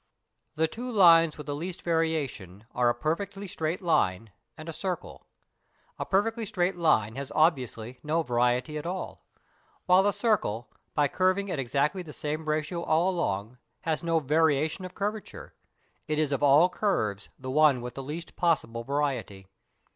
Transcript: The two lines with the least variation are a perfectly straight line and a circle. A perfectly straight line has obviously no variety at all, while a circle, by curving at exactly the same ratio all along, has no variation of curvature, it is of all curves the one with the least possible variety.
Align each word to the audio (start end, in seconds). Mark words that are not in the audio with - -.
The 0.55 0.67
two 0.67 0.91
lines 0.91 1.37
with 1.37 1.45
the 1.45 1.53
least 1.53 1.83
variation 1.83 2.65
are 2.73 2.89
a 2.89 2.95
perfectly 2.95 3.47
straight 3.47 3.83
line 3.83 4.31
and 4.57 4.67
a 4.67 4.73
circle. 4.73 5.27
A 5.99 6.07
perfectly 6.07 6.43
straight 6.47 6.75
line 6.75 7.15
has 7.17 7.31
obviously 7.35 7.99
no 8.01 8.23
variety 8.23 8.79
at 8.79 8.87
all, 8.87 9.23
while 9.85 10.07
a 10.07 10.11
circle, 10.11 10.71
by 10.95 11.07
curving 11.07 11.51
at 11.51 11.59
exactly 11.59 12.01
the 12.01 12.13
same 12.13 12.49
ratio 12.49 12.81
all 12.81 13.11
along, 13.11 13.59
has 13.81 14.01
no 14.01 14.17
variation 14.19 14.85
of 14.85 14.95
curvature, 14.95 15.53
it 16.07 16.17
is 16.17 16.31
of 16.31 16.41
all 16.41 16.67
curves 16.67 17.29
the 17.37 17.51
one 17.51 17.79
with 17.79 17.93
the 17.93 18.01
least 18.01 18.35
possible 18.35 18.83
variety. 18.83 19.45